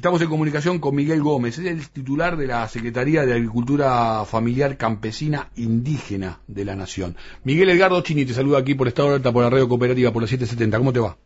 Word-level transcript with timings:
Estamos 0.00 0.22
en 0.22 0.30
comunicación 0.30 0.78
con 0.78 0.94
Miguel 0.94 1.22
Gómez, 1.22 1.58
es 1.58 1.66
el 1.66 1.86
titular 1.90 2.38
de 2.38 2.46
la 2.46 2.66
Secretaría 2.68 3.26
de 3.26 3.34
Agricultura 3.34 4.24
Familiar 4.24 4.78
Campesina 4.78 5.50
Indígena 5.56 6.40
de 6.46 6.64
la 6.64 6.74
Nación. 6.74 7.16
Miguel 7.44 7.68
Edgardo 7.68 8.00
Chini 8.00 8.24
te 8.24 8.32
saluda 8.32 8.60
aquí 8.60 8.74
por 8.74 8.88
Estado 8.88 9.14
Alta, 9.14 9.30
por 9.30 9.42
la 9.42 9.50
Radio 9.50 9.68
Cooperativa, 9.68 10.10
por 10.10 10.22
la 10.22 10.26
770. 10.26 10.78
¿Cómo 10.78 10.94
te 10.94 11.00
va? 11.00 11.18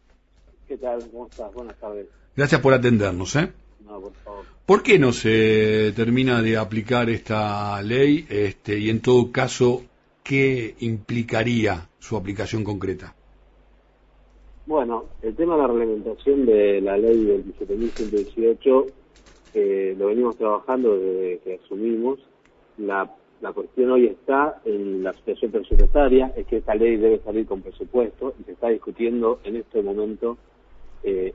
¿Qué 0.66 0.76
tal? 0.76 1.08
¿Cómo 1.12 1.28
estás? 1.28 1.54
Buenas 1.54 1.78
tardes. 1.78 2.08
Gracias 2.34 2.60
por 2.60 2.74
atendernos, 2.74 3.36
¿eh? 3.36 3.52
No, 3.86 4.00
por 4.00 4.12
favor. 4.24 4.44
¿Por 4.66 4.82
qué 4.82 4.98
no 4.98 5.12
se 5.12 5.92
termina 5.94 6.42
de 6.42 6.56
aplicar 6.56 7.08
esta 7.10 7.80
ley 7.80 8.26
este, 8.28 8.76
y 8.76 8.90
en 8.90 8.98
todo 8.98 9.30
caso, 9.30 9.84
qué 10.24 10.74
implicaría 10.80 11.90
su 12.00 12.16
aplicación 12.16 12.64
concreta? 12.64 13.14
Bueno, 14.66 15.04
el 15.20 15.34
tema 15.36 15.56
de 15.56 15.62
la 15.62 15.68
reglamentación 15.68 16.46
de 16.46 16.80
la 16.80 16.96
ley 16.96 17.24
del 17.24 17.44
17.118 17.44 18.86
eh, 19.52 19.94
lo 19.98 20.06
venimos 20.06 20.36
trabajando 20.36 20.96
desde 20.96 21.38
que 21.40 21.60
asumimos. 21.62 22.18
La, 22.78 23.10
la 23.42 23.52
cuestión 23.52 23.90
hoy 23.90 24.06
está 24.06 24.60
en 24.64 25.02
la 25.02 25.12
situación 25.12 25.50
presupuestaria, 25.50 26.32
es 26.34 26.46
que 26.46 26.56
esta 26.56 26.74
ley 26.74 26.96
debe 26.96 27.18
salir 27.18 27.46
con 27.46 27.60
presupuesto 27.60 28.34
y 28.40 28.44
se 28.44 28.52
está 28.52 28.68
discutiendo 28.68 29.38
en 29.44 29.56
este 29.56 29.82
momento 29.82 30.38
eh, 31.02 31.34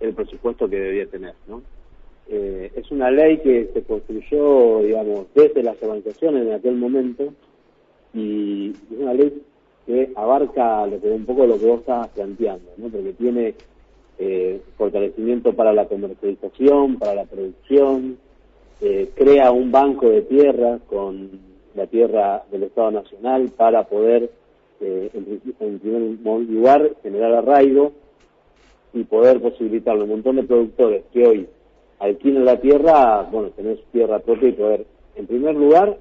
el 0.00 0.14
presupuesto 0.14 0.68
que 0.68 0.76
debería 0.76 1.06
tener, 1.06 1.34
¿no? 1.48 1.62
Eh, 2.28 2.72
es 2.74 2.90
una 2.90 3.10
ley 3.10 3.38
que 3.38 3.70
se 3.72 3.82
construyó, 3.82 4.82
digamos, 4.82 5.26
desde 5.34 5.62
las 5.62 5.80
organizaciones 5.82 6.46
en 6.46 6.52
aquel 6.54 6.76
momento 6.76 7.32
y 8.14 8.70
es 8.70 8.98
una 8.98 9.14
ley 9.14 9.42
que 9.86 10.10
abarca 10.16 10.84
lo 10.86 11.00
que, 11.00 11.08
un 11.08 11.24
poco 11.24 11.46
lo 11.46 11.58
que 11.58 11.66
vos 11.66 11.80
estabas 11.80 12.08
planteando, 12.08 12.72
¿no? 12.76 12.88
porque 12.88 13.12
tiene 13.12 13.54
eh, 14.18 14.60
fortalecimiento 14.76 15.54
para 15.54 15.72
la 15.72 15.86
comercialización, 15.86 16.98
para 16.98 17.14
la 17.14 17.24
producción, 17.24 18.18
eh, 18.80 19.10
crea 19.14 19.52
un 19.52 19.70
banco 19.70 20.08
de 20.08 20.22
tierra 20.22 20.80
con 20.88 21.30
la 21.76 21.86
tierra 21.86 22.42
del 22.50 22.64
Estado 22.64 22.90
Nacional 22.90 23.50
para 23.56 23.84
poder, 23.84 24.28
eh, 24.80 25.10
en, 25.60 25.78
primer 25.78 26.02
lugar, 26.50 26.90
generar 27.02 27.32
arraigo 27.34 27.92
y 28.92 29.04
poder 29.04 29.40
posibilitarle 29.40 30.00
a 30.00 30.04
un 30.04 30.10
montón 30.10 30.36
de 30.36 30.42
productores 30.42 31.04
que 31.12 31.26
hoy 31.26 31.46
alquilen 32.00 32.44
la 32.44 32.60
tierra, 32.60 33.22
bueno, 33.30 33.50
tener 33.50 33.78
tierra 33.92 34.18
propia 34.18 34.48
y 34.48 34.52
poder, 34.52 34.86
en 35.14 35.26
primer 35.26 35.54
lugar, 35.54 35.96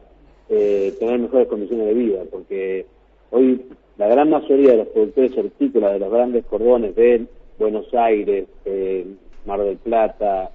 tener 0.47 1.19
mejores 1.19 1.47
condiciones 1.47 1.87
de 1.87 1.93
vida, 1.93 2.23
porque 2.29 2.85
Hoy 3.31 3.65
la 3.97 4.07
gran 4.07 4.29
mayoría 4.29 4.71
de 4.71 4.77
los 4.77 4.87
productores 4.87 5.37
hortícolas 5.37 5.93
de 5.93 5.99
los 5.99 6.11
grandes 6.11 6.45
cordones 6.45 6.95
de 6.95 7.25
Buenos 7.57 7.93
Aires, 7.93 8.47
eh, 8.65 9.05
Mar 9.45 9.61
del 9.61 9.77
Plata, 9.77 10.51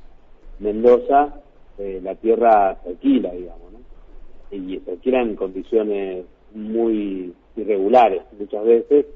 Mendoza, 0.59 1.35
eh, 1.79 2.01
la 2.03 2.15
tierra 2.17 2.77
se 2.83 2.91
alquila, 2.91 3.33
digamos, 3.33 3.73
¿no? 3.73 4.57
y 4.57 4.79
se 4.81 4.91
alquila 4.91 5.23
en 5.23 5.37
condiciones 5.37 6.25
muy 6.55 7.33
irregulares 7.57 8.23
muchas 8.39 8.65
veces. 8.65 9.07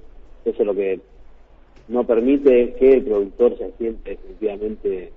Eso 0.45 0.61
es 0.61 0.67
lo 0.67 0.75
que 0.75 1.00
no 1.89 2.05
permite 2.05 2.75
que 2.75 2.95
el 2.95 3.05
productor 3.05 3.58
se 3.58 3.64
asiente 3.64 4.12
efectivamente 4.12 5.12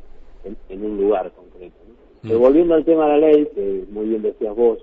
en, 0.70 0.84
un 0.84 0.98
lugar 0.98 1.32
concreto. 1.32 1.76
¿no? 1.88 1.94
Pero 2.24 2.40
mm. 2.40 2.42
volviendo 2.42 2.74
al 2.74 2.86
tema 2.86 3.06
de 3.06 3.20
la 3.20 3.28
ley, 3.28 3.48
que 3.54 3.84
muy 3.90 4.10
bien 4.10 4.22
decías 4.22 4.56
vos, 4.56 4.80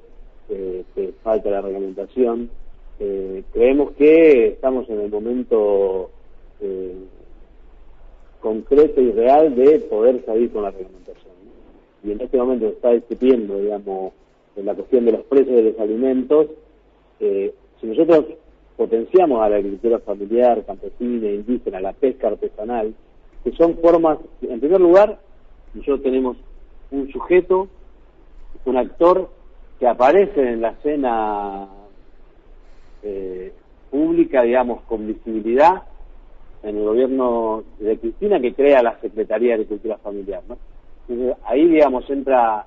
eh, 0.48 0.84
que 0.94 1.12
falta 1.22 1.50
la 1.50 1.60
reglamentación, 1.60 2.50
eh, 3.00 3.42
creemos 3.52 3.92
que 3.92 4.48
estamos 4.48 4.88
en 4.88 5.00
el 5.00 5.10
momento 5.10 6.10
eh, 6.60 6.94
concreto 8.40 9.00
y 9.00 9.10
real 9.12 9.54
de 9.54 9.80
poder 9.80 10.24
salir 10.24 10.52
con 10.52 10.62
la 10.62 10.70
reglamentación. 10.70 11.34
Y 12.04 12.12
en 12.12 12.20
este 12.20 12.36
momento 12.36 12.66
se 12.66 12.72
está 12.74 12.90
discutiendo, 12.90 13.58
digamos, 13.58 14.12
en 14.56 14.66
la 14.66 14.74
cuestión 14.74 15.06
de 15.06 15.12
los 15.12 15.22
precios 15.22 15.56
de 15.56 15.62
los 15.62 15.80
alimentos. 15.80 16.48
Eh, 17.20 17.54
si 17.80 17.86
nosotros 17.86 18.26
potenciamos 18.76 19.42
a 19.42 19.48
la 19.48 19.56
agricultura 19.56 19.98
familiar, 20.00 20.64
campesina, 20.64 21.30
indígena, 21.30 21.80
la 21.80 21.92
pesca 21.92 22.28
artesanal, 22.28 22.94
que 23.42 23.52
son 23.52 23.76
formas, 23.78 24.18
en 24.42 24.60
primer 24.60 24.80
lugar, 24.80 25.18
nosotros 25.74 26.02
tenemos 26.02 26.36
un 26.90 27.10
sujeto, 27.10 27.68
un 28.64 28.76
actor 28.76 29.28
que 29.78 29.86
aparece 29.86 30.40
en 30.40 30.60
la 30.60 30.70
escena 30.70 31.68
eh, 33.04 33.52
pública, 33.90 34.42
digamos, 34.42 34.82
con 34.82 35.06
visibilidad 35.06 35.82
en 36.62 36.78
el 36.78 36.84
gobierno 36.84 37.62
de 37.78 37.98
Cristina 37.98 38.40
que 38.40 38.54
crea 38.54 38.82
la 38.82 38.98
Secretaría 39.00 39.48
de 39.50 39.54
Agricultura 39.54 39.98
Familiar. 39.98 40.42
¿no? 40.48 40.56
ahí, 41.44 41.68
digamos, 41.68 42.08
entra 42.10 42.66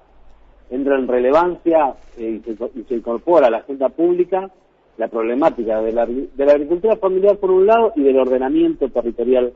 entra 0.69 0.95
en 0.97 1.07
relevancia 1.07 1.95
eh, 2.17 2.41
y, 2.45 2.83
se, 2.83 2.95
incorpora 2.95 3.47
a 3.47 3.49
la 3.49 3.57
agenda 3.57 3.89
pública 3.89 4.51
la 4.97 5.07
problemática 5.07 5.81
de 5.81 5.93
la, 5.93 6.05
de 6.05 6.45
la 6.45 6.51
agricultura 6.51 6.97
familiar 6.97 7.37
por 7.37 7.51
un 7.51 7.65
lado 7.65 7.93
y 7.95 8.03
del 8.03 8.19
ordenamiento 8.19 8.89
territorial 8.89 9.53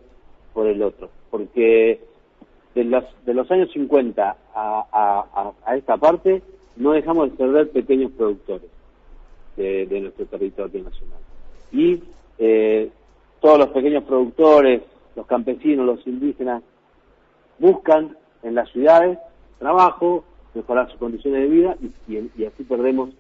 por 0.53 0.67
el 0.67 0.81
otro. 0.81 1.09
Porque 1.29 1.99
de 2.75 2.83
los, 2.85 3.03
de 3.25 3.33
los 3.33 3.49
años 3.51 3.69
50 3.73 4.37
a, 4.55 5.53
a 5.65 5.75
esta 5.75 5.97
parte 5.97 6.41
no 6.77 6.93
dejamos 6.93 7.37
de 7.37 7.37
ser 7.37 7.69
pequeños 7.71 8.11
productores 8.13 8.69
de, 9.56 10.00
nuestro 10.01 10.25
territorio 10.25 10.84
nacional. 10.84 11.19
Y 11.72 12.01
eh, 12.38 12.89
todos 13.39 13.59
los 13.59 13.69
pequeños 13.69 14.03
productores, 14.03 14.81
los 15.16 15.25
campesinos, 15.25 15.85
los 15.85 16.06
indígenas, 16.07 16.63
buscan 17.59 18.17
en 18.44 18.56
las 18.56 18.69
ciudades 18.72 19.17
trabajo, 19.61 20.23
mejorar 20.56 20.90
sus 20.90 21.00
condiciones 21.00 21.41
de 21.41 21.47
vida 21.47 21.78
y, 22.07 22.45
así 22.45 22.63
perdemos 22.63 23.11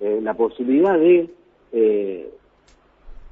eh, 0.00 0.20
la 0.22 0.34
posibilidad 0.34 0.96
de 0.96 1.28
eh, 1.72 2.30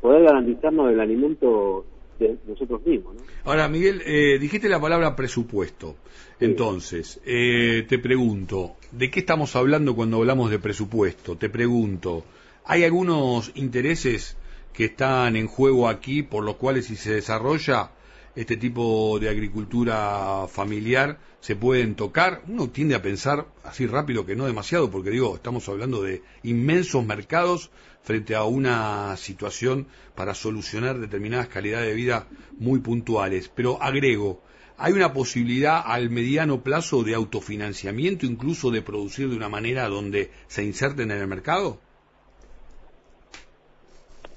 poder 0.00 0.24
garantizarnos 0.24 0.90
el 0.90 1.00
alimento 1.00 1.84
de 2.20 2.38
nosotros 2.46 2.86
mismos. 2.86 3.16
Ahora, 3.44 3.68
Miguel, 3.68 4.02
dijiste 4.38 4.68
la 4.68 4.80
palabra 4.80 5.16
presupuesto. 5.16 5.96
Entonces, 6.38 7.20
te 7.24 7.98
pregunto, 7.98 8.76
¿de 8.92 9.10
qué 9.10 9.20
estamos 9.20 9.56
hablando 9.56 9.96
cuando 9.96 10.18
hablamos 10.18 10.50
de 10.50 10.58
presupuesto? 10.58 11.36
Te 11.36 11.48
pregunto, 11.50 12.24
hay 12.64 12.84
algunos 12.84 13.50
intereses 13.54 14.36
que 14.72 14.84
están 14.84 15.34
en 15.36 15.48
juego 15.48 15.88
aquí, 15.88 16.22
por 16.22 16.44
los 16.44 16.56
cuales 16.56 16.86
si 16.86 16.96
se 16.96 17.14
desarrolla 17.14 17.90
este 18.36 18.56
tipo 18.56 19.18
de 19.18 19.28
agricultura 19.28 20.46
familiar 20.48 21.18
se 21.40 21.56
pueden 21.56 21.94
tocar. 21.94 22.42
Uno 22.48 22.68
tiende 22.68 22.94
a 22.94 23.02
pensar 23.02 23.46
así 23.64 23.86
rápido 23.86 24.24
que 24.24 24.36
no 24.36 24.46
demasiado, 24.46 24.90
porque 24.90 25.10
digo, 25.10 25.34
estamos 25.34 25.68
hablando 25.68 26.02
de 26.02 26.22
inmensos 26.42 27.04
mercados 27.04 27.70
frente 28.02 28.34
a 28.34 28.44
una 28.44 29.16
situación 29.16 29.86
para 30.14 30.34
solucionar 30.34 30.98
determinadas 30.98 31.48
calidades 31.48 31.88
de 31.88 31.94
vida 31.94 32.26
muy 32.58 32.80
puntuales. 32.80 33.50
Pero 33.54 33.82
agrego, 33.82 34.40
¿hay 34.78 34.92
una 34.92 35.12
posibilidad 35.12 35.82
al 35.84 36.10
mediano 36.10 36.62
plazo 36.62 37.02
de 37.02 37.14
autofinanciamiento, 37.14 38.26
incluso 38.26 38.70
de 38.70 38.82
producir 38.82 39.28
de 39.28 39.36
una 39.36 39.48
manera 39.48 39.88
donde 39.88 40.30
se 40.46 40.64
inserten 40.64 41.10
en 41.10 41.18
el 41.18 41.26
mercado? 41.26 41.78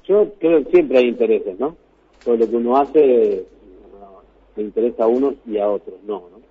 Yo 0.05 0.33
creo 0.39 0.63
que 0.65 0.71
siempre 0.71 0.97
hay 0.97 1.07
intereses, 1.07 1.57
¿no? 1.59 1.77
Todo 2.25 2.35
lo 2.35 2.49
que 2.49 2.55
uno 2.55 2.77
hace 2.77 3.45
le 4.55 4.63
interesa 4.63 5.05
a 5.05 5.07
unos 5.07 5.35
y 5.45 5.57
a 5.57 5.69
otros, 5.69 5.95
no, 6.05 6.29
¿no? 6.31 6.43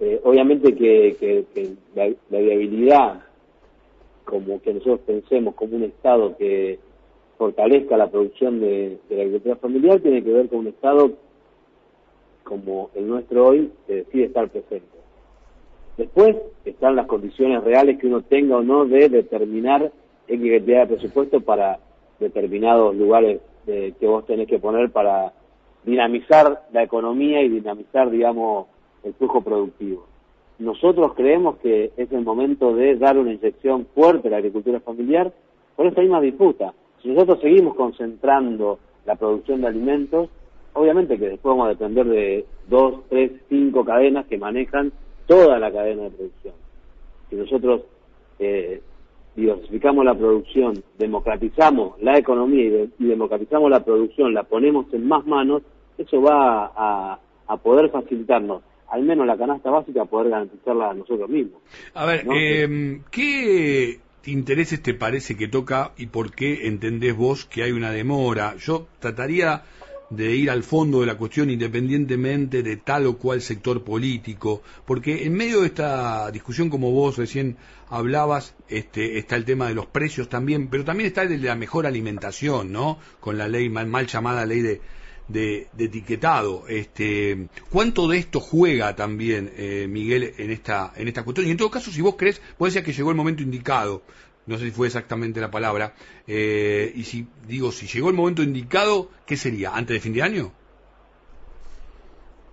Eh, 0.00 0.18
obviamente 0.24 0.74
que, 0.74 1.44
la, 1.94 2.38
viabilidad, 2.38 3.20
como 4.24 4.60
que 4.62 4.72
nosotros 4.72 5.00
pensemos 5.00 5.54
como 5.54 5.76
un 5.76 5.84
Estado 5.84 6.36
que 6.38 6.78
fortalezca 7.36 7.98
la 7.98 8.10
producción 8.10 8.60
de, 8.60 8.98
la 9.10 9.16
agricultura 9.16 9.56
familiar, 9.56 10.00
tiene 10.00 10.24
que 10.24 10.32
ver 10.32 10.48
con 10.48 10.60
un 10.60 10.68
Estado 10.68 11.12
como 12.44 12.90
el 12.94 13.06
nuestro 13.06 13.48
hoy, 13.48 13.70
que 13.86 13.96
decide 13.96 14.24
estar 14.24 14.48
presente. 14.48 14.86
Después 15.98 16.34
están 16.64 16.96
las 16.96 17.06
condiciones 17.06 17.62
reales 17.62 17.98
que 17.98 18.06
uno 18.06 18.22
tenga 18.22 18.56
o 18.56 18.62
no 18.62 18.86
de 18.86 19.10
determinar 19.10 19.92
qué 20.26 20.38
cantidad 20.38 20.88
de 20.88 20.96
presupuesto 20.96 21.42
para 21.42 21.78
determinados 22.18 22.96
lugares 22.96 23.40
que 23.66 24.06
vos 24.06 24.26
tenés 24.26 24.48
que 24.48 24.58
poner 24.58 24.90
para 24.90 25.32
dinamizar 25.84 26.66
la 26.72 26.82
economía 26.82 27.42
y 27.42 27.48
dinamizar, 27.48 28.10
digamos, 28.10 28.66
el 29.02 29.14
flujo 29.14 29.40
productivo. 29.40 30.06
Nosotros 30.58 31.14
creemos 31.14 31.56
que 31.56 31.92
es 31.96 32.12
el 32.12 32.22
momento 32.22 32.74
de 32.74 32.96
dar 32.96 33.16
una 33.16 33.32
inyección 33.32 33.86
fuerte 33.94 34.28
a 34.28 34.32
la 34.32 34.36
agricultura 34.38 34.80
familiar 34.80 35.32
por 35.74 35.86
esta 35.86 36.02
misma 36.02 36.20
disputa. 36.20 36.74
Si 37.02 37.08
nosotros 37.08 37.40
seguimos 37.40 37.74
concentrando 37.74 38.78
la 39.06 39.16
producción 39.16 39.62
de 39.62 39.68
alimentos, 39.68 40.28
obviamente 40.74 41.18
que 41.18 41.30
después 41.30 41.56
vamos 41.56 41.66
a 41.66 41.70
depender 41.70 42.06
de 42.06 42.44
dos, 42.68 43.00
tres, 43.08 43.32
cinco 43.48 43.84
cadenas 43.84 44.26
que 44.26 44.36
manejan 44.36 44.92
toda 45.26 45.58
la 45.58 45.72
cadena 45.72 46.02
de 46.02 46.10
producción. 46.10 46.54
Si 47.30 47.36
nosotros 47.36 47.82
eh, 48.38 48.82
diversificamos 49.40 50.04
la 50.04 50.14
producción, 50.14 50.82
democratizamos 50.98 52.00
la 52.00 52.18
economía 52.18 52.86
y, 52.98 53.04
democratizamos 53.04 53.70
la 53.70 53.84
producción, 53.84 54.34
la 54.34 54.44
ponemos 54.44 54.86
en 54.92 55.08
más 55.08 55.26
manos, 55.26 55.62
eso 55.98 56.20
va 56.22 56.72
a, 56.74 57.18
poder 57.62 57.90
facilitarnos 57.90 58.62
al 58.88 59.02
menos 59.02 59.26
la 59.26 59.36
canasta 59.36 59.70
básica, 59.70 60.04
poder 60.04 60.30
garantizarla 60.30 60.90
a 60.90 60.94
nosotros 60.94 61.28
mismos. 61.28 61.60
A 61.94 62.06
ver, 62.06 62.24
eh, 62.32 63.00
¿qué 63.10 64.00
intereses 64.26 64.82
te 64.82 64.94
parece 64.94 65.36
que 65.36 65.48
toca 65.48 65.92
y 65.96 66.06
por 66.06 66.32
qué 66.32 66.66
entendés 66.66 67.16
vos 67.16 67.44
que 67.44 67.62
hay 67.62 67.72
una 67.72 67.90
demora? 67.90 68.54
Yo 68.58 68.86
trataría 68.98 69.62
de 70.10 70.34
ir 70.34 70.50
al 70.50 70.64
fondo 70.64 71.00
de 71.00 71.06
la 71.06 71.16
cuestión 71.16 71.50
independientemente 71.50 72.62
de 72.62 72.76
tal 72.76 73.06
o 73.06 73.16
cual 73.16 73.40
sector 73.40 73.84
político, 73.84 74.62
porque 74.84 75.24
en 75.24 75.34
medio 75.34 75.60
de 75.60 75.68
esta 75.68 76.30
discusión, 76.32 76.68
como 76.68 76.90
vos 76.90 77.16
recién 77.16 77.56
hablabas, 77.88 78.54
este, 78.68 79.18
está 79.18 79.36
el 79.36 79.44
tema 79.44 79.68
de 79.68 79.74
los 79.74 79.86
precios 79.86 80.28
también, 80.28 80.68
pero 80.68 80.84
también 80.84 81.08
está 81.08 81.22
el 81.22 81.28
de 81.28 81.38
la 81.38 81.54
mejor 81.54 81.86
alimentación, 81.86 82.72
¿no? 82.72 82.98
Con 83.20 83.38
la 83.38 83.46
ley 83.46 83.68
mal, 83.68 84.06
llamada 84.06 84.46
ley 84.46 84.60
de, 84.62 84.80
de, 85.28 85.68
etiquetado. 85.78 86.66
Este, 86.68 87.48
¿Cuánto 87.70 88.08
de 88.08 88.18
esto 88.18 88.40
juega 88.40 88.96
también, 88.96 89.52
eh, 89.56 89.86
Miguel, 89.88 90.34
en 90.38 90.50
esta, 90.50 90.92
en 90.96 91.06
esta 91.06 91.22
cuestión? 91.22 91.46
Y 91.46 91.50
en 91.50 91.56
todo 91.56 91.70
caso, 91.70 91.92
si 91.92 92.00
vos 92.00 92.16
crees, 92.16 92.42
vos 92.58 92.68
decías 92.68 92.84
que 92.84 92.92
llegó 92.92 93.10
el 93.10 93.16
momento 93.16 93.42
indicado, 93.42 94.02
no 94.46 94.58
sé 94.58 94.66
si 94.66 94.70
fue 94.70 94.86
exactamente 94.86 95.40
la 95.40 95.50
palabra, 95.50 95.94
eh, 96.26 96.92
y 96.94 97.04
si 97.04 97.26
digo, 97.46 97.70
si 97.72 97.86
llegó 97.86 98.08
el 98.08 98.16
momento 98.16 98.42
indicado, 98.42 99.08
¿qué 99.26 99.36
sería? 99.36 99.74
¿Antes 99.74 99.94
de 99.94 100.00
fin 100.00 100.12
de 100.12 100.22
año? 100.22 100.52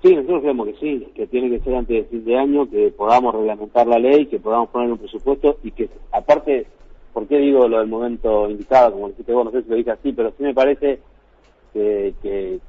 Sí, 0.01 0.13
nosotros 0.13 0.41
creemos 0.41 0.67
que 0.67 0.75
sí, 0.75 1.07
que 1.15 1.25
tiene 1.27 1.49
que 1.49 1.59
ser 1.63 1.75
antes 1.75 1.97
de 1.97 2.09
fin 2.09 2.25
de 2.25 2.37
año, 2.37 2.69
que 2.69 2.91
podamos 2.91 3.33
reglamentar 3.33 3.87
la 3.87 3.97
ley, 3.97 4.27
que 4.27 4.39
podamos 4.39 4.69
poner 4.69 4.91
un 4.91 4.99
presupuesto 4.99 5.57
y 5.63 5.71
que, 5.71 5.89
aparte, 6.11 6.67
¿por 7.13 7.27
qué 7.27 7.39
digo 7.39 7.67
lo 7.67 7.79
del 7.79 7.87
momento 7.87 8.47
indicado? 8.49 8.93
Como 8.93 9.09
dijiste 9.09 9.33
vos, 9.33 9.45
no 9.45 9.51
sé 9.51 9.63
si 9.63 9.69
lo 9.69 9.75
dije 9.75 9.91
así, 9.91 10.13
pero 10.13 10.31
sí 10.37 10.43
me 10.43 10.53
parece 10.53 10.99
que, 11.73 12.13
que, 12.21 12.59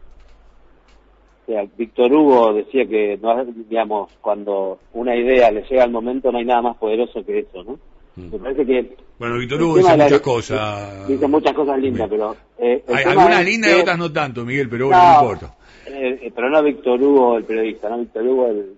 Víctor 1.77 2.13
Hugo 2.13 2.55
decía 2.55 2.87
que, 2.87 3.19
digamos, 3.69 4.11
cuando 4.21 4.79
una 4.93 5.17
idea 5.17 5.51
le 5.51 5.63
llega 5.63 5.85
al 5.85 5.91
momento 5.91 6.31
no 6.31 6.39
hay 6.39 6.45
nada 6.45 6.61
más 6.61 6.77
poderoso 6.77 7.25
que 7.25 7.39
eso, 7.39 7.65
¿no? 7.65 7.79
Mm. 8.19 8.33
Me 8.33 8.39
parece 8.39 8.67
que... 8.67 8.97
Bueno, 9.19 9.39
Víctor 9.39 9.63
Hugo 9.63 9.77
dice 9.79 9.97
muchas 9.97 10.21
cosas. 10.21 11.09
Dice 11.09 11.29
muchas 11.29 11.55
cosas 11.55 11.79
lindas, 11.79 12.09
pero... 12.09 12.37
Eh, 12.59 12.83
hay 12.89 13.05
algunas 13.05 13.45
lindas 13.45 13.71
y 13.71 13.81
otras 13.81 13.99
no 13.99 14.13
tanto, 14.13 14.45
Miguel, 14.45 14.69
pero 14.69 14.91
no, 14.91 14.97
no 14.97 15.21
importa. 15.21 15.55
Eh, 15.87 16.19
eh, 16.23 16.33
pero 16.35 16.51
no 16.51 16.63
Víctor 16.63 17.03
Hugo 17.03 17.37
el 17.39 17.45
periodista, 17.45 17.89
no 17.89 17.99
Víctor 17.99 18.27
Hugo 18.27 18.47
el, 18.49 18.77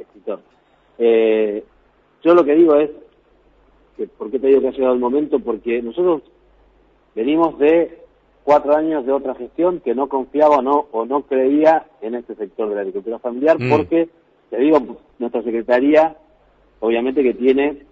escritor. 0.00 0.40
Eh, 0.98 1.62
yo 2.22 2.34
lo 2.34 2.44
que 2.44 2.54
digo 2.54 2.76
es, 2.76 2.90
que, 3.96 4.06
¿por 4.06 4.30
qué 4.30 4.38
te 4.38 4.48
digo 4.48 4.60
que 4.60 4.68
ha 4.68 4.72
llegado 4.72 4.94
el 4.94 5.00
momento? 5.00 5.38
Porque 5.38 5.80
nosotros 5.82 6.22
venimos 7.14 7.58
de 7.58 7.98
cuatro 8.44 8.74
años 8.74 9.04
de 9.06 9.12
otra 9.12 9.34
gestión 9.34 9.80
que 9.80 9.94
no 9.94 10.08
confiaba 10.08 10.58
o 10.58 10.62
no, 10.62 10.86
o 10.92 11.04
no 11.04 11.22
creía 11.22 11.86
en 12.00 12.14
este 12.14 12.34
sector 12.34 12.68
de 12.68 12.74
la 12.74 12.80
agricultura 12.82 13.18
familiar, 13.18 13.58
mm. 13.60 13.70
porque, 13.70 14.08
te 14.50 14.58
digo, 14.58 14.98
nuestra 15.18 15.42
Secretaría, 15.42 16.16
obviamente 16.80 17.22
que 17.22 17.34
tiene 17.34 17.82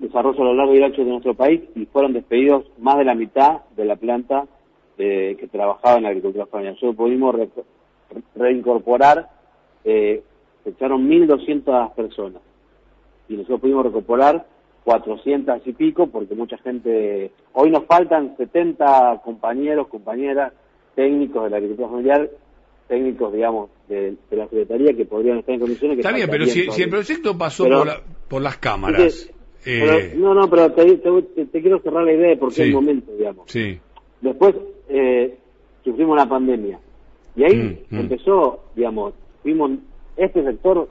desarrollo 0.00 0.40
a 0.40 0.44
lo 0.44 0.54
largo 0.54 0.74
y 0.74 0.82
ancho 0.82 1.04
de 1.04 1.10
nuestro 1.10 1.34
país 1.34 1.62
y 1.74 1.84
fueron 1.86 2.12
despedidos 2.12 2.64
más 2.78 2.98
de 2.98 3.04
la 3.04 3.14
mitad 3.14 3.60
de 3.76 3.84
la 3.84 3.96
planta 3.96 4.46
eh, 4.98 5.36
que 5.38 5.46
trabajaba 5.46 5.98
en 5.98 6.04
la 6.04 6.08
agricultura 6.08 6.46
familiar. 6.46 6.74
Nosotros 6.74 6.96
pudimos 6.96 7.36
reincorporar, 8.34 9.28
eh, 9.84 10.22
se 10.64 10.70
echaron 10.70 11.08
1.200 11.08 11.94
personas 11.94 12.42
y 13.28 13.34
nosotros 13.34 13.60
pudimos 13.60 13.84
recuperar 13.84 14.46
400 14.84 15.66
y 15.66 15.72
pico 15.74 16.06
porque 16.06 16.34
mucha 16.34 16.56
gente, 16.58 17.30
hoy 17.52 17.70
nos 17.70 17.84
faltan 17.84 18.36
70 18.38 19.20
compañeros, 19.22 19.88
compañeras, 19.88 20.52
técnicos 20.94 21.44
de 21.44 21.50
la 21.50 21.56
agricultura 21.58 21.88
familiar 21.88 22.30
técnicos, 22.88 23.32
digamos, 23.32 23.70
de, 23.88 24.16
la 24.32 24.48
Secretaría 24.48 24.92
que 24.94 25.04
podrían 25.04 25.38
estar 25.38 25.54
en 25.54 25.60
condiciones 25.60 25.96
que... 25.96 26.00
Está 26.00 26.12
bien, 26.12 26.28
pero 26.28 26.44
si, 26.46 26.62
el 26.82 26.90
proyecto 26.90 27.38
pasó 27.38 27.68
por, 27.68 27.88
por, 28.28 28.42
las 28.42 28.56
cámaras... 28.56 29.30
Eh, 29.64 30.14
no, 30.16 30.34
no, 30.34 30.48
pero 30.48 30.72
te, 30.72 30.96
te, 30.96 31.60
quiero 31.60 31.80
cerrar 31.80 32.04
la 32.04 32.12
idea 32.12 32.30
de 32.30 32.36
por 32.36 32.52
qué 32.52 32.62
el 32.62 32.72
momento, 32.72 33.12
digamos. 33.16 33.44
Sí. 33.50 33.78
Después 34.20 34.54
eh, 34.88 35.36
sufrimos 35.84 36.16
la 36.16 36.28
pandemia. 36.28 36.78
Y 37.36 37.44
ahí 37.44 37.56
mm, 37.56 37.94
mm. 37.94 38.00
empezó, 38.00 38.60
digamos, 38.74 39.14
fuimos, 39.42 39.72
este 40.16 40.42
sector 40.44 40.88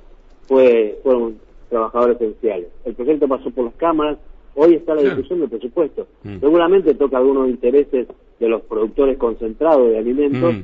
fue 0.47 0.99
fueron 1.03 1.37
trabajadores 1.69 2.17
esenciales. 2.21 2.67
El 2.85 2.95
proyecto 2.95 3.27
pasó 3.27 3.51
por 3.51 3.65
las 3.65 3.75
cámaras, 3.75 4.17
hoy 4.55 4.75
está 4.75 4.95
la 4.95 5.01
discusión 5.01 5.39
del 5.39 5.49
presupuesto. 5.49 6.07
Mm. 6.23 6.39
Seguramente 6.39 6.93
toca 6.95 7.17
algunos 7.17 7.49
intereses 7.49 8.07
de 8.39 8.49
los 8.49 8.61
productores 8.63 9.17
concentrados 9.17 9.89
de 9.89 9.97
alimentos 9.97 10.55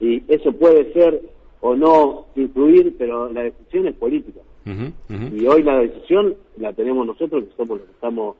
y 0.00 0.22
eso 0.28 0.52
puede 0.52 0.92
ser 0.92 1.20
o 1.60 1.74
no 1.74 2.26
influir, 2.36 2.94
pero 2.98 3.32
la 3.32 3.44
decisión 3.44 3.86
es 3.86 3.94
política. 3.94 4.40
Y 4.66 5.46
hoy 5.46 5.62
la 5.62 5.78
decisión 5.78 6.34
la 6.56 6.72
tenemos 6.72 7.06
nosotros, 7.06 7.44
que 7.44 7.56
somos 7.56 7.78
los 7.78 7.86
que 7.86 7.92
estamos 7.92 8.36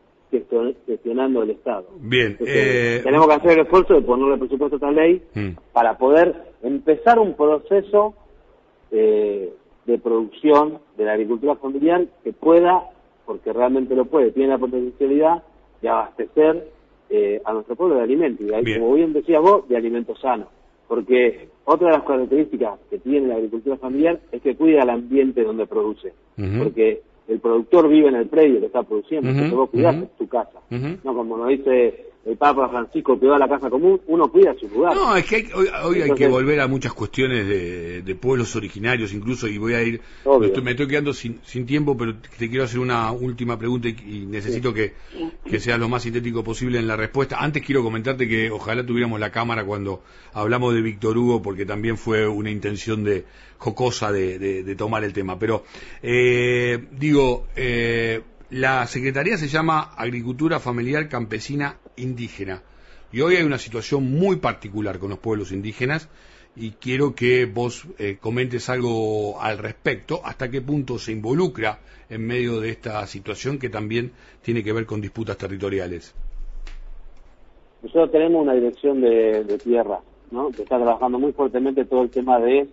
gestionando 0.87 1.43
el 1.43 1.50
Estado. 1.50 1.87
Bien. 2.00 2.37
Eh, 2.41 3.00
tenemos 3.05 3.26
que 3.29 3.35
hacer 3.35 3.53
el 3.53 3.61
esfuerzo 3.61 3.94
de 3.94 4.03
ponerle 4.03 4.38
presupuesto 4.38 4.76
a 4.76 4.79
esta 4.79 4.91
ley 4.91 5.23
mm. 5.35 5.50
para 5.73 5.97
poder 5.97 6.35
empezar 6.62 7.19
un 7.19 7.35
proceso 7.35 8.15
eh, 8.91 9.53
de 9.87 9.99
producción 9.99 10.79
de 10.97 11.05
la 11.05 11.12
agricultura 11.12 11.56
familiar 11.56 12.06
que 12.23 12.32
pueda, 12.32 12.85
porque 13.26 13.53
realmente 13.53 13.94
lo 13.94 14.06
puede, 14.06 14.32
tiene 14.32 14.50
la 14.50 14.59
potencialidad 14.59 15.43
de 15.82 15.88
abastecer 15.88 16.69
eh, 17.11 17.41
a 17.44 17.53
nuestro 17.53 17.76
pueblo 17.76 17.97
de 17.97 18.03
alimentos. 18.03 18.47
Y 18.47 18.55
ahí, 18.55 18.79
como 18.79 18.94
bien 18.94 19.12
decía 19.12 19.41
vos, 19.41 19.69
de 19.69 19.76
alimentos 19.76 20.19
sanos. 20.21 20.49
Porque 20.88 21.49
otra 21.64 21.88
de 21.88 21.93
las 21.94 22.06
características 22.06 22.78
que 22.90 22.99
tiene 22.99 23.28
la 23.28 23.37
agricultura 23.37 23.76
familiar 23.76 24.20
es 24.32 24.43
que 24.43 24.55
cuida 24.55 24.82
el 24.82 24.90
ambiente 24.90 25.43
donde 25.43 25.66
produce. 25.66 26.12
Porque 26.58 27.02
el 27.28 27.40
productor 27.40 27.88
vive 27.88 28.08
en 28.08 28.16
el 28.16 28.26
predio 28.26 28.61
que 28.61 28.66
está 28.66 28.82
produciendo, 28.82 29.32
que 29.32 29.55
vos 29.55 29.70
cuidás 29.70 29.96
tu 30.19 30.28
casa. 30.28 30.61
No 30.70 31.14
como 31.14 31.37
nos 31.38 31.49
dice 31.49 32.13
el 32.26 32.37
Papa 32.37 32.69
Francisco 32.69 33.19
va 33.19 33.37
a 33.37 33.38
la 33.38 33.49
casa 33.49 33.69
común, 33.69 34.00
uno 34.06 34.29
cuida 34.31 34.55
su 34.59 34.69
lugar. 34.69 34.94
No, 34.94 35.17
es 35.17 35.26
que 35.26 35.50
hoy, 35.55 36.00
hay 36.00 36.12
que 36.12 36.26
volver 36.26 36.61
a 36.61 36.69
muchas 36.69 36.94
cuestiones 36.94 37.47
de, 37.47 38.15
pueblos 38.15 38.55
originarios 38.56 39.12
incluso, 39.12 39.47
y 39.49 39.59
voy 39.59 39.75
a 39.75 39.82
ir, 39.82 40.00
me 40.62 40.71
estoy, 40.71 40.88
quedando 40.88 41.12
sin, 41.12 41.67
tiempo, 41.67 41.97
pero 41.97 42.15
te 42.17 42.49
quiero 42.49 42.65
hacer 42.65 42.81
una 42.81 43.11
última 43.12 43.59
pregunta 43.59 43.88
y, 43.88 44.25
necesito 44.26 44.73
que, 44.73 44.94
que 45.44 45.61
sea 45.61 45.76
lo 45.76 45.88
más 45.88 46.03
sintético 46.03 46.43
posible 46.43 46.79
en 46.79 46.87
la 46.87 46.97
respuesta. 46.97 47.38
Antes 47.41 47.62
quiero 47.65 47.82
comentarte 47.82 48.26
que 48.29 48.50
ojalá 48.50 48.87
tuviéramos 48.87 49.21
la 49.21 49.31
cámara 49.31 49.65
cuando 49.65 50.03
hablamos 50.32 50.75
de 50.75 50.81
Víctor 50.81 51.19
Hugo, 51.19 51.43
porque 51.43 51.67
también 51.67 51.99
fue 51.99 52.26
una 52.26 52.50
intención 52.50 53.05
de 53.05 53.25
jocosa 53.59 54.12
de, 54.12 54.75
tomar 54.76 55.05
el 55.05 55.12
tema. 55.12 55.38
Pero, 55.38 55.65
eh, 56.03 56.87
digo, 56.93 57.47
eh, 57.57 58.23
la 58.51 58.87
Secretaría 58.87 59.37
se 59.37 59.49
llama 59.49 59.95
Agricultura 59.97 60.61
Familiar 60.61 61.09
Campesina 61.09 61.79
Indígena. 61.97 62.63
Y 63.13 63.21
hoy 63.21 63.37
hay 63.37 63.45
una 63.45 63.59
situación 63.59 64.11
muy 64.11 64.37
particular 64.37 64.99
con 64.99 65.11
los 65.11 65.19
pueblos 65.19 65.53
indígenas 65.53 66.09
y 66.57 66.73
quiero 66.73 67.15
que 67.15 67.47
vos 67.47 67.87
eh, 67.99 68.19
comentes 68.21 68.69
algo 68.69 69.41
al 69.41 69.59
respecto, 69.59 70.21
hasta 70.25 70.51
qué 70.51 70.61
punto 70.61 70.99
se 70.99 71.13
involucra 71.13 71.79
en 72.09 72.27
medio 72.27 72.61
de 72.61 72.71
esta 72.71 73.07
situación 73.07 73.59
que 73.59 73.71
también 73.71 74.13
tiene 74.43 74.63
que 74.63 74.73
ver 74.73 74.87
con 74.87 75.01
disputas 75.01 75.37
territoriales. 75.37 76.15
Nosotros 77.83 78.13
tenemos 78.13 78.43
una 78.43 78.55
dirección 78.55 79.01
de, 79.01 79.59
tierra, 79.63 80.01
¿no? 80.31 80.51
que 80.51 80.63
está 80.63 80.77
trabajando 80.77 81.19
muy 81.19 81.33
fuertemente 81.33 81.85
todo 81.85 82.03
el 82.03 82.11
tema 82.11 82.39
de 82.39 82.69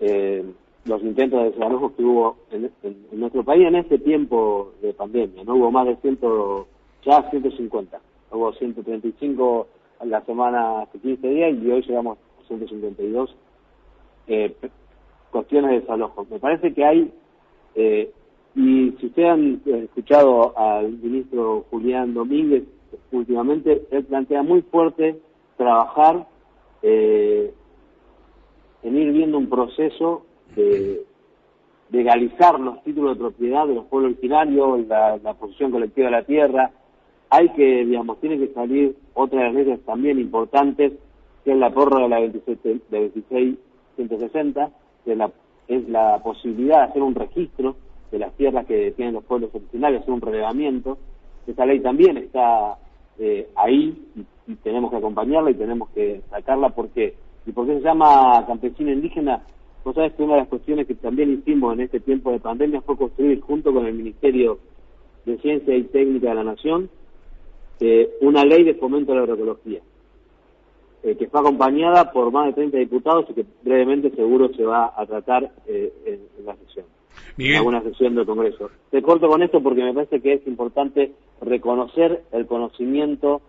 eh, 0.00 0.44
los 0.84 1.02
intentos 1.02 1.42
de 1.42 1.50
desalojo 1.50 1.94
que 1.94 2.02
hubo 2.02 2.36
en, 2.50 2.70
nuestro 3.12 3.44
país 3.44 3.66
en 3.66 3.76
este 3.76 3.98
tiempo 3.98 4.72
de 4.82 4.92
pandemia. 4.92 5.44
No 5.44 5.54
hubo 5.54 5.70
más 5.70 5.86
de 5.86 5.96
ciento, 5.96 6.66
ya 7.04 7.28
150. 7.30 8.00
Hubo 8.32 8.52
135 8.52 9.66
la 10.04 10.24
semana 10.24 10.80
hace 10.80 10.98
15 10.98 11.28
días 11.28 11.54
y 11.62 11.70
hoy 11.70 11.82
llegamos 11.82 12.18
a 12.18 12.46
152 12.48 13.34
eh, 14.26 14.54
cuestiones 15.30 15.70
de 15.70 15.80
desalojo. 15.80 16.26
Me 16.30 16.38
parece 16.38 16.74
que 16.74 16.84
hay, 16.84 17.12
eh, 17.74 18.10
y 18.54 18.92
si 18.98 19.06
ustedes 19.06 19.28
han 19.28 19.62
escuchado 19.64 20.58
al 20.58 20.92
ministro 20.92 21.64
Julián 21.70 22.12
Domínguez 22.12 22.64
últimamente, 23.12 23.86
él 23.90 24.04
plantea 24.04 24.42
muy 24.42 24.62
fuerte 24.62 25.18
trabajar 25.56 26.26
eh, 26.82 27.54
en 28.82 28.96
ir 28.96 29.12
viendo 29.12 29.38
un 29.38 29.48
proceso 29.48 30.26
de 30.54 31.04
legalizar 31.90 32.58
los 32.58 32.82
títulos 32.82 33.16
de 33.16 33.20
propiedad 33.20 33.66
de 33.66 33.74
los 33.74 33.84
pueblos 33.86 34.12
originarios, 34.12 34.86
la, 34.86 35.34
posición 35.34 35.70
colectiva 35.70 36.06
de 36.06 36.12
la 36.12 36.24
tierra. 36.24 36.70
Hay 37.30 37.50
que, 37.50 37.84
digamos, 37.84 38.20
tiene 38.20 38.38
que 38.38 38.52
salir 38.52 38.96
otra 39.14 39.40
de 39.40 39.46
las 39.46 39.54
leyes 39.54 39.84
también 39.84 40.18
importantes, 40.18 40.92
que 41.44 41.52
es 41.52 41.56
la 41.56 41.70
prórroga 41.70 42.04
de 42.04 42.08
la 42.08 42.20
27, 42.20 42.80
de 42.90 43.00
2660, 43.00 44.70
que 45.04 45.12
es 45.12 45.18
la, 45.18 45.30
es 45.68 45.88
la 45.88 46.20
posibilidad 46.22 46.78
de 46.78 46.84
hacer 46.84 47.02
un 47.02 47.14
registro 47.14 47.76
de 48.10 48.18
las 48.18 48.32
tierras 48.34 48.66
que 48.66 48.92
tienen 48.92 49.14
los 49.14 49.24
pueblos 49.24 49.50
originarios, 49.54 50.02
hacer 50.02 50.14
un 50.14 50.20
relevamiento. 50.20 50.98
Esa 51.46 51.66
ley 51.66 51.80
también 51.80 52.16
está 52.18 52.78
eh, 53.18 53.48
ahí 53.56 54.02
y, 54.16 54.54
tenemos 54.56 54.90
que 54.90 54.96
acompañarla 54.96 55.50
y 55.50 55.54
tenemos 55.54 55.88
que 55.90 56.20
sacarla 56.30 56.70
porque 56.70 57.14
y 57.46 57.52
por 57.52 57.66
qué 57.66 57.74
se 57.74 57.80
llama 57.80 58.44
campesino 58.46 58.92
indígena 58.92 59.42
Vos 59.84 59.94
sabés 59.94 60.12
que 60.12 60.22
una 60.22 60.34
de 60.34 60.40
las 60.40 60.48
cuestiones 60.48 60.86
que 60.86 60.94
también 60.94 61.32
hicimos 61.32 61.74
en 61.74 61.80
este 61.80 62.00
tiempo 62.00 62.30
de 62.30 62.38
pandemia 62.38 62.80
fue 62.82 62.96
construir 62.96 63.40
junto 63.40 63.72
con 63.72 63.86
el 63.86 63.94
Ministerio 63.94 64.58
de 65.26 65.38
Ciencia 65.38 65.74
y 65.74 65.84
Técnica 65.84 66.30
de 66.30 66.34
la 66.34 66.44
Nación 66.44 66.88
eh, 67.80 68.16
una 68.20 68.44
ley 68.44 68.62
de 68.62 68.74
fomento 68.74 69.10
de 69.10 69.16
la 69.16 69.22
agroecología, 69.24 69.80
eh, 71.02 71.16
que 71.16 71.26
fue 71.26 71.40
acompañada 71.40 72.12
por 72.12 72.30
más 72.30 72.46
de 72.46 72.52
30 72.52 72.78
diputados 72.78 73.26
y 73.30 73.34
que 73.34 73.44
brevemente 73.62 74.10
seguro 74.10 74.54
se 74.54 74.62
va 74.62 74.92
a 74.96 75.04
tratar 75.04 75.50
eh, 75.66 75.92
en, 76.06 76.46
la 76.46 76.54
sesión, 76.54 76.86
en 77.38 77.56
alguna 77.56 77.82
sesión 77.82 78.14
del 78.14 78.24
Congreso. 78.24 78.70
Te 78.90 79.02
corto 79.02 79.26
con 79.28 79.42
esto 79.42 79.60
porque 79.60 79.82
me 79.82 79.92
parece 79.92 80.20
que 80.20 80.34
es 80.34 80.46
importante 80.46 81.10
reconocer 81.40 82.22
el 82.30 82.46
conocimiento 82.46 83.42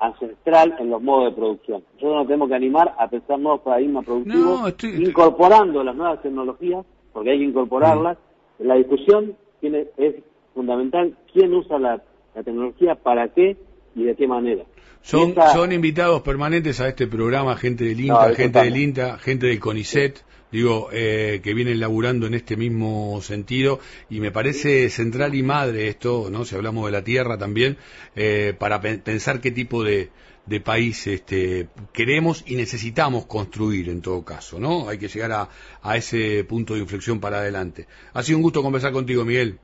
ancestral 0.00 0.74
en 0.78 0.90
los 0.90 1.02
modos 1.02 1.30
de 1.30 1.36
producción. 1.36 1.84
Nosotros 1.94 2.14
nos 2.14 2.26
tenemos 2.26 2.48
que 2.48 2.54
animar 2.54 2.94
a 2.98 3.08
pensar 3.08 3.38
nuevos 3.38 3.60
paradigmas 3.60 4.04
productivos, 4.04 4.74
incorporando 4.82 5.84
las 5.84 5.94
nuevas 5.94 6.22
tecnologías, 6.22 6.84
porque 7.12 7.30
hay 7.30 7.38
que 7.38 7.44
incorporarlas. 7.44 8.16
La 8.58 8.74
discusión 8.76 9.36
tiene, 9.60 9.86
es 9.98 10.16
fundamental 10.54 11.16
quién 11.32 11.54
usa 11.54 11.78
la, 11.78 12.02
tecnología, 12.44 12.94
para 12.94 13.28
qué 13.28 13.56
y 13.94 14.04
de 14.04 14.14
qué 14.14 14.26
manera. 14.26 14.64
Son, 15.02 15.34
son 15.52 15.72
invitados 15.72 16.22
permanentes 16.22 16.80
a 16.80 16.88
este 16.88 17.06
programa 17.06 17.56
gente 17.56 17.84
del 17.84 18.00
INTA, 18.00 18.34
gente 18.34 18.58
del 18.60 18.76
INTA, 18.76 19.18
gente 19.18 19.46
del 19.46 19.58
CONICET, 19.58 20.24
digo, 20.52 20.88
eh, 20.92 21.40
que 21.42 21.54
vienen 21.54 21.80
laburando 21.80 22.26
en 22.26 22.34
este 22.34 22.56
mismo 22.56 23.20
sentido 23.22 23.80
y 24.08 24.20
me 24.20 24.30
parece 24.30 24.88
central 24.90 25.34
y 25.34 25.42
madre 25.42 25.88
esto, 25.88 26.28
¿no? 26.30 26.44
Si 26.44 26.54
hablamos 26.54 26.86
de 26.86 26.92
la 26.92 27.04
tierra 27.04 27.38
también, 27.38 27.76
eh, 28.16 28.54
para 28.58 28.80
pensar 28.80 29.40
qué 29.40 29.50
tipo 29.50 29.84
de, 29.84 30.10
de 30.46 30.60
país 30.60 31.06
este, 31.06 31.68
queremos 31.92 32.44
y 32.46 32.56
necesitamos 32.56 33.26
construir 33.26 33.88
en 33.88 34.02
todo 34.02 34.24
caso, 34.24 34.58
¿no? 34.58 34.88
Hay 34.88 34.98
que 34.98 35.08
llegar 35.08 35.32
a, 35.32 35.48
a 35.82 35.96
ese 35.96 36.44
punto 36.44 36.74
de 36.74 36.80
inflexión 36.80 37.20
para 37.20 37.38
adelante. 37.38 37.86
Ha 38.12 38.22
sido 38.22 38.38
un 38.38 38.42
gusto 38.42 38.62
conversar 38.62 38.92
contigo, 38.92 39.24
Miguel. 39.24 39.58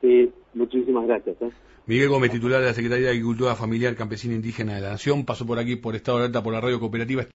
Sí, 0.00 0.30
muchísimas 0.54 1.06
gracias. 1.06 1.36
¿eh? 1.40 1.50
Miguel 1.88 2.10
Gómez, 2.10 2.30
titular 2.30 2.60
de 2.60 2.66
la 2.66 2.74
Secretaría 2.74 3.06
de 3.06 3.12
Agricultura 3.12 3.56
Familiar 3.56 3.96
Campesina 3.96 4.34
Indígena 4.34 4.74
de 4.74 4.82
la 4.82 4.90
Nación, 4.90 5.24
pasó 5.24 5.46
por 5.46 5.58
aquí 5.58 5.76
por 5.76 5.96
Estado 5.96 6.18
de 6.18 6.24
Alerta 6.24 6.42
por 6.42 6.52
la 6.52 6.60
radio 6.60 6.78
cooperativa. 6.78 7.22